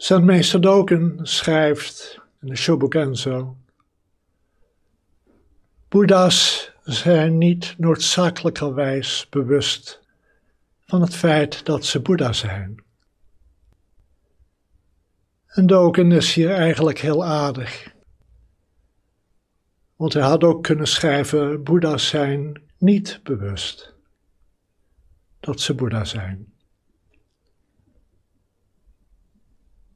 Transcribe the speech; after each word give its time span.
Zenmeester 0.00 0.60
Doken 0.60 1.18
schrijft 1.22 2.20
in 2.40 2.48
de 2.48 2.56
Shobogenzo: 2.56 3.56
Boeddha's 5.88 6.70
zijn 6.82 7.38
niet 7.38 7.74
noodzakelijkerwijs 7.78 9.26
bewust 9.30 10.02
van 10.86 11.00
het 11.00 11.14
feit 11.14 11.64
dat 11.64 11.84
ze 11.84 12.00
Boeddha 12.00 12.32
zijn. 12.32 12.84
En 15.46 15.66
Doken 15.66 16.12
is 16.12 16.34
hier 16.34 16.50
eigenlijk 16.50 16.98
heel 16.98 17.24
aardig. 17.24 17.92
Want 19.96 20.12
hij 20.12 20.22
had 20.22 20.44
ook 20.44 20.62
kunnen 20.62 20.86
schrijven: 20.86 21.62
Boeddha's 21.62 22.08
zijn 22.08 22.62
niet 22.78 23.20
bewust 23.22 23.94
dat 25.40 25.60
ze 25.60 25.74
Boeddha 25.74 26.04
zijn. 26.04 26.58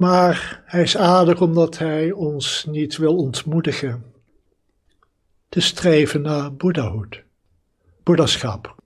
Maar 0.00 0.62
hij 0.64 0.82
is 0.82 0.96
aardig 0.96 1.40
omdat 1.40 1.78
hij 1.78 2.12
ons 2.12 2.64
niet 2.64 2.96
wil 2.96 3.16
ontmoedigen 3.16 4.14
te 5.48 5.60
streven 5.60 6.22
naar 6.22 6.54
Boeddhahoed, 6.54 7.24
Boeddhaschap. 8.02 8.82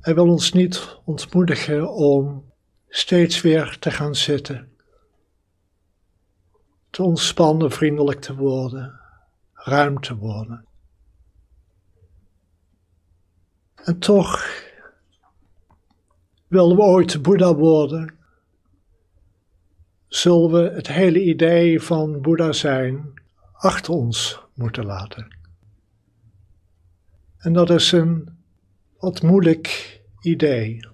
Hij 0.00 0.14
wil 0.14 0.28
ons 0.28 0.52
niet 0.52 0.98
ontmoedigen 1.04 1.92
om 1.92 2.52
steeds 2.88 3.40
weer 3.40 3.78
te 3.78 3.90
gaan 3.90 4.14
zitten, 4.14 4.76
te 6.90 7.02
ontspannen, 7.02 7.70
vriendelijk 7.70 8.20
te 8.20 8.34
worden, 8.34 9.00
ruim 9.52 10.00
te 10.00 10.16
worden. 10.16 10.66
En 13.74 13.98
toch 13.98 14.44
willen 16.48 16.76
we 16.76 16.82
ooit 16.82 17.22
Boeddha 17.22 17.54
worden, 17.54 18.20
zullen 20.14 20.50
we 20.50 20.74
het 20.74 20.86
hele 20.86 21.22
idee 21.22 21.80
van 21.80 22.20
Boeddha 22.20 22.52
zijn 22.52 23.12
achter 23.52 23.92
ons 23.92 24.40
moeten 24.54 24.84
laten. 24.84 25.36
En 27.38 27.52
dat 27.52 27.70
is 27.70 27.92
een 27.92 28.38
wat 28.98 29.22
moeilijk 29.22 30.00
idee. 30.20 30.88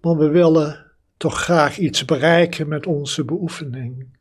Want 0.00 0.18
we 0.18 0.28
willen 0.28 0.92
toch 1.16 1.40
graag 1.40 1.78
iets 1.78 2.04
bereiken 2.04 2.68
met 2.68 2.86
onze 2.86 3.24
beoefening. 3.24 4.18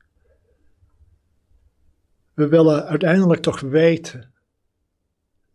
We 2.34 2.48
willen 2.48 2.86
uiteindelijk 2.86 3.42
toch 3.42 3.60
weten 3.60 4.34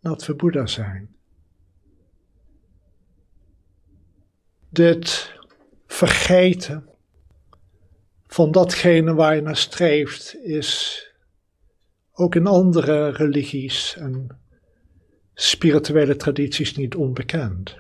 dat 0.00 0.27
we 0.27 0.34
Boeddha 0.34 0.67
zijn. 0.67 1.17
Dit 4.69 5.34
vergeten 5.87 6.92
van 8.33 8.50
datgene 8.50 9.14
waar 9.14 9.34
je 9.34 9.41
naar 9.41 9.56
streeft 9.56 10.36
is 10.36 11.06
ook 12.12 12.34
in 12.34 12.47
andere 12.47 13.08
religies 13.11 13.97
en 13.97 14.41
spirituele 15.34 16.16
tradities 16.16 16.77
niet 16.77 16.94
onbekend. 16.94 17.77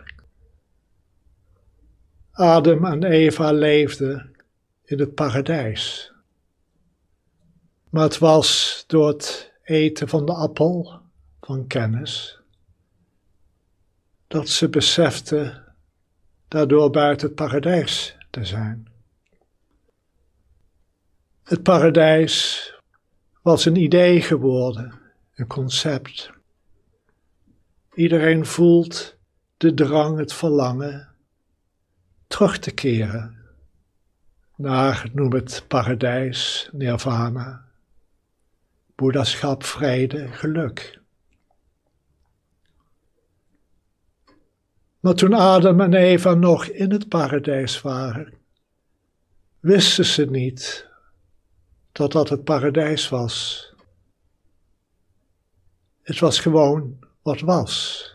Adam 2.30 2.84
en 2.84 3.04
Eva 3.04 3.52
leefden 3.52 4.36
in 4.84 4.98
het 4.98 5.14
paradijs. 5.14 6.12
Maar 7.90 8.02
het 8.02 8.18
was 8.18 8.84
door 8.86 9.08
het 9.08 9.52
eten 9.62 10.08
van 10.08 10.26
de 10.26 10.32
appel 10.32 11.00
van 11.40 11.66
kennis 11.66 12.40
dat 14.26 14.48
ze 14.48 14.68
beseften 14.68 15.74
daardoor 16.48 16.90
buiten 16.90 17.26
het 17.26 17.36
paradijs 17.36 18.16
te 18.30 18.44
zijn. 18.44 18.91
Het 21.42 21.62
paradijs 21.62 22.66
was 23.42 23.64
een 23.64 23.76
idee 23.76 24.20
geworden, 24.20 25.00
een 25.34 25.46
concept. 25.46 26.30
Iedereen 27.94 28.46
voelt 28.46 29.16
de 29.56 29.74
drang, 29.74 30.18
het 30.18 30.32
verlangen 30.32 31.08
terug 32.26 32.58
te 32.58 32.70
keren 32.70 33.36
naar, 34.56 35.10
noem 35.12 35.32
het 35.32 35.64
paradijs, 35.68 36.68
nirvana, 36.72 37.64
boeddhaschap, 38.94 39.64
vrede, 39.64 40.28
geluk. 40.28 41.00
Maar 45.00 45.14
toen 45.14 45.32
Adam 45.32 45.80
en 45.80 45.94
Eva 45.94 46.34
nog 46.34 46.66
in 46.66 46.90
het 46.90 47.08
paradijs 47.08 47.80
waren, 47.80 48.32
wisten 49.60 50.04
ze 50.04 50.24
niet 50.24 50.90
dat 51.92 52.12
dat 52.12 52.28
het 52.28 52.44
paradijs 52.44 53.08
was. 53.08 53.66
Het 56.02 56.18
was 56.18 56.38
gewoon 56.38 56.98
wat 57.22 57.40
was. 57.40 58.06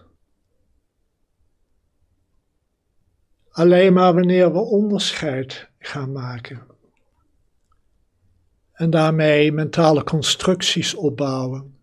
Alleen 3.49 3.93
maar 3.93 4.13
wanneer 4.13 4.51
we 4.53 4.59
onderscheid 4.59 5.69
gaan 5.79 6.11
maken 6.11 6.67
en 8.77 8.89
daarmee 8.89 9.51
mentale 9.51 10.03
constructies 10.03 10.93
opbouwen, 10.93 11.77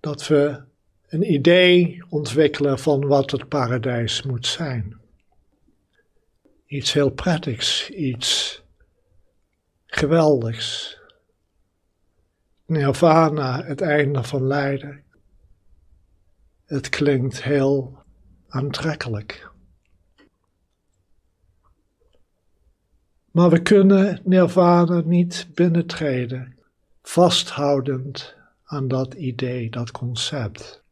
dat 0.00 0.26
we 0.26 0.62
een 1.08 1.32
idee 1.32 2.02
ontwikkelen 2.08 2.78
van 2.78 3.06
wat 3.06 3.30
het 3.30 3.48
paradijs 3.48 4.22
moet 4.22 4.46
zijn. 4.46 5.00
Iets 6.66 6.92
heel 6.92 7.10
prettigs, 7.10 7.90
iets 7.90 8.61
geweldigs. 9.94 10.98
Nirvana, 12.66 13.64
het 13.64 13.80
einde 13.80 14.22
van 14.22 14.46
lijden. 14.46 15.02
Het 16.64 16.88
klinkt 16.88 17.42
heel 17.42 18.02
aantrekkelijk. 18.48 19.50
Maar 23.30 23.50
we 23.50 23.62
kunnen 23.62 24.20
Nirvana 24.24 25.00
niet 25.04 25.48
binnentreden, 25.54 26.58
vasthoudend 27.02 28.34
aan 28.64 28.88
dat 28.88 29.14
idee, 29.14 29.70
dat 29.70 29.90
concept. 29.90 30.82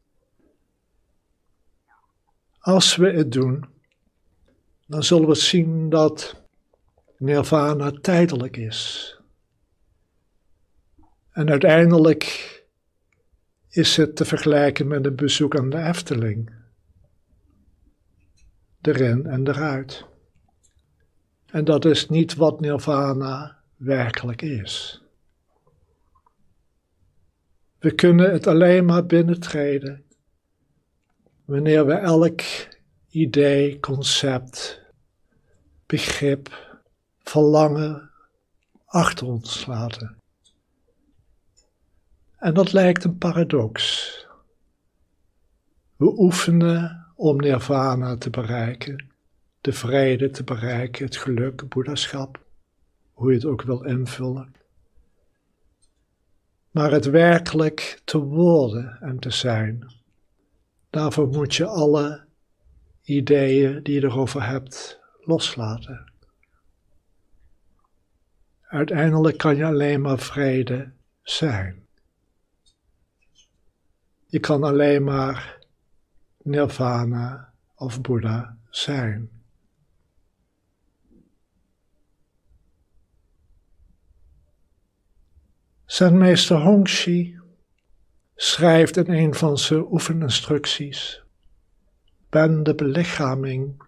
Als 2.58 2.96
we 2.96 3.10
het 3.10 3.32
doen, 3.32 3.64
dan 4.86 5.02
zullen 5.02 5.28
we 5.28 5.34
zien 5.34 5.88
dat 5.88 6.39
nirvana 7.20 7.90
tijdelijk 7.90 8.56
is. 8.56 9.14
En 11.30 11.50
uiteindelijk 11.50 12.24
is 13.68 13.96
het 13.96 14.16
te 14.16 14.24
vergelijken 14.24 14.88
met 14.88 15.06
een 15.06 15.16
bezoek 15.16 15.56
aan 15.56 15.70
de 15.70 15.82
Efteling. 15.82 16.52
Erin 18.80 19.26
en 19.26 19.48
eruit. 19.48 20.06
En 21.46 21.64
dat 21.64 21.84
is 21.84 22.08
niet 22.08 22.34
wat 22.34 22.60
nirvana 22.60 23.62
werkelijk 23.76 24.42
is. 24.42 25.02
We 27.78 27.94
kunnen 27.94 28.32
het 28.32 28.46
alleen 28.46 28.84
maar 28.84 29.06
binnentreden 29.06 30.04
wanneer 31.44 31.86
we 31.86 31.92
elk 31.92 32.40
idee, 33.08 33.80
concept, 33.80 34.82
begrip, 35.86 36.69
verlangen 37.30 38.10
achter 38.86 39.26
ons 39.26 39.66
laten. 39.66 40.16
En 42.36 42.54
dat 42.54 42.72
lijkt 42.72 43.04
een 43.04 43.18
paradox. 43.18 44.26
We 45.96 46.18
oefenen 46.18 47.06
om 47.14 47.36
nirvana 47.36 48.16
te 48.16 48.30
bereiken, 48.30 49.08
de 49.60 49.72
vrede 49.72 50.30
te 50.30 50.44
bereiken, 50.44 51.04
het 51.04 51.16
geluk, 51.16 51.60
het 51.60 51.68
boeddhaschap, 51.68 52.40
hoe 53.12 53.30
je 53.30 53.36
het 53.36 53.46
ook 53.46 53.62
wil 53.62 53.84
invullen. 53.84 54.54
Maar 56.70 56.90
het 56.90 57.04
werkelijk 57.04 58.00
te 58.04 58.18
worden 58.18 58.98
en 59.00 59.18
te 59.18 59.30
zijn, 59.30 59.92
daarvoor 60.90 61.28
moet 61.28 61.54
je 61.54 61.66
alle 61.66 62.24
ideeën 63.02 63.82
die 63.82 63.94
je 63.94 64.04
erover 64.04 64.46
hebt 64.46 65.00
loslaten. 65.20 66.10
Uiteindelijk 68.70 69.38
kan 69.38 69.56
je 69.56 69.64
alleen 69.64 70.00
maar 70.00 70.18
vrede 70.18 70.92
zijn. 71.22 71.86
Je 74.26 74.40
kan 74.40 74.62
alleen 74.62 75.04
maar 75.04 75.58
nirvana 76.42 77.52
of 77.74 78.00
Boeddha 78.00 78.56
zijn. 78.68 79.30
Zenmeester 85.84 86.56
Hongxi 86.56 87.38
schrijft 88.34 88.96
in 88.96 89.10
een 89.10 89.34
van 89.34 89.58
zijn 89.58 89.92
oefeninstructies: 89.92 91.22
Ben 92.28 92.62
de 92.62 92.74
belichaming 92.74 93.82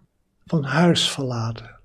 van 0.44 0.64
huis 0.64 1.10
verlaten. 1.10 1.81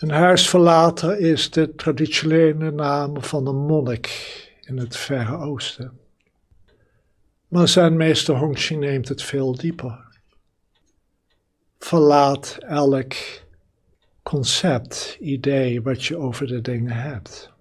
Een 0.00 0.10
huisverlater 0.10 1.18
is 1.18 1.50
de 1.50 1.74
traditionele 1.74 2.70
naam 2.70 3.22
van 3.22 3.46
een 3.46 3.56
monnik 3.56 4.08
in 4.60 4.78
het 4.78 4.96
Verre 4.96 5.36
Oosten. 5.36 5.98
Maar 7.48 7.68
zijn 7.68 7.96
meester 7.96 8.36
Hongxi 8.36 8.76
neemt 8.76 9.08
het 9.08 9.22
veel 9.22 9.54
dieper. 9.54 10.18
Verlaat 11.78 12.58
elk 12.60 13.14
concept, 14.22 15.16
idee 15.20 15.82
wat 15.82 16.04
je 16.04 16.16
over 16.16 16.46
de 16.46 16.60
dingen 16.60 16.96
hebt. 16.96 17.52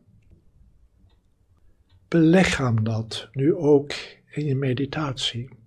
Belichaam 2.07 2.83
dat 2.83 3.27
nu 3.31 3.55
ook 3.55 3.91
in 4.29 4.45
je 4.45 4.55
meditatie. 4.55 5.58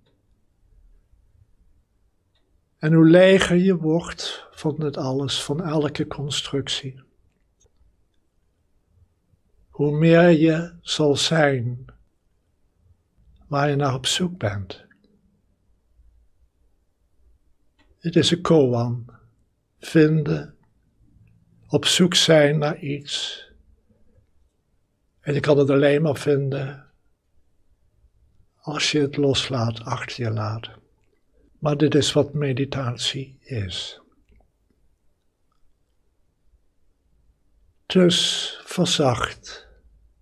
En 2.83 2.93
hoe 2.93 3.09
leger 3.09 3.55
je 3.55 3.75
wordt 3.75 4.47
van 4.51 4.81
het 4.81 4.97
alles, 4.97 5.43
van 5.43 5.63
elke 5.63 6.07
constructie, 6.07 7.01
hoe 9.69 9.97
meer 9.97 10.29
je 10.29 10.73
zal 10.81 11.15
zijn 11.15 11.85
waar 13.47 13.69
je 13.69 13.75
naar 13.75 13.93
op 13.93 14.05
zoek 14.05 14.37
bent. 14.37 14.85
Het 17.99 18.15
is 18.15 18.31
een 18.31 18.41
koan, 18.41 19.05
vinden, 19.79 20.57
op 21.67 21.85
zoek 21.85 22.15
zijn 22.15 22.57
naar 22.57 22.79
iets. 22.79 23.45
En 25.19 25.33
je 25.33 25.39
kan 25.39 25.57
het 25.57 25.69
alleen 25.69 26.01
maar 26.01 26.17
vinden 26.17 26.91
als 28.55 28.91
je 28.91 28.99
het 28.99 29.17
loslaat, 29.17 29.81
achter 29.81 30.23
je 30.23 30.31
laat. 30.31 30.81
Maar 31.63 31.77
dit 31.77 31.95
is 31.95 32.13
wat 32.13 32.33
meditatie 32.33 33.37
is. 33.39 34.01
Dus 37.85 38.49
verzacht, 38.63 39.67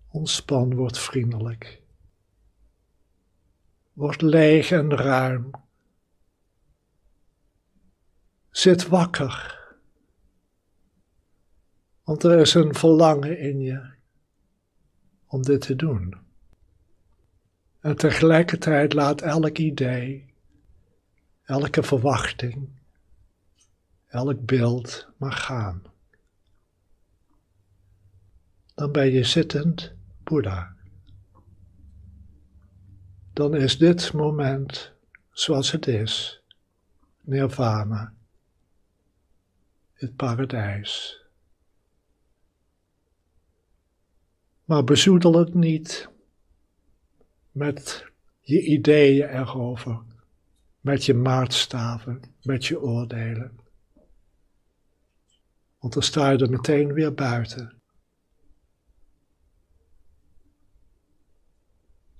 ontspan, 0.08 0.74
word 0.74 0.98
vriendelijk. 0.98 1.82
Word 3.92 4.22
leeg 4.22 4.70
en 4.70 4.96
ruim. 4.96 5.50
Zit 8.50 8.86
wakker. 8.86 9.60
Want 12.02 12.22
er 12.22 12.38
is 12.38 12.54
een 12.54 12.74
verlangen 12.74 13.38
in 13.38 13.60
je 13.60 13.90
om 15.26 15.42
dit 15.42 15.60
te 15.60 15.76
doen. 15.76 16.14
En 17.80 17.96
tegelijkertijd 17.96 18.92
laat 18.92 19.20
elk 19.20 19.58
idee, 19.58 20.31
elke 21.44 21.82
verwachting, 21.82 22.68
elk 24.08 24.44
beeld 24.46 25.08
maar 25.16 25.32
gaan. 25.32 25.82
Dan 28.74 28.92
ben 28.92 29.12
je 29.12 29.24
zittend 29.24 29.92
Boeddha. 30.24 30.74
Dan 33.32 33.56
is 33.56 33.78
dit 33.78 34.12
moment 34.12 34.92
zoals 35.30 35.70
het 35.70 35.86
is, 35.86 36.40
nirvana, 37.20 38.14
het 39.92 40.16
paradijs. 40.16 41.20
Maar 44.64 44.84
bezoedel 44.84 45.38
het 45.38 45.54
niet 45.54 46.08
met 47.50 48.04
je 48.40 48.62
ideeën 48.62 49.28
erover, 49.28 50.02
met 50.82 51.04
je 51.04 51.14
maatstaven, 51.14 52.20
met 52.42 52.66
je 52.66 52.80
oordelen. 52.80 53.60
Want 55.78 55.92
dan 55.92 56.02
sta 56.02 56.30
je 56.30 56.38
er 56.38 56.50
meteen 56.50 56.92
weer 56.92 57.14
buiten. 57.14 57.81